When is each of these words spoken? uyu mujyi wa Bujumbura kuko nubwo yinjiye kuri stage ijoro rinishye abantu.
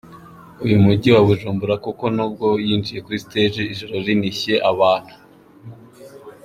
uyu 0.65 0.77
mujyi 0.83 1.09
wa 1.15 1.21
Bujumbura 1.27 1.75
kuko 1.85 2.03
nubwo 2.15 2.47
yinjiye 2.65 2.99
kuri 3.05 3.17
stage 3.25 3.61
ijoro 3.73 3.95
rinishye 4.05 4.53
abantu. 4.71 5.13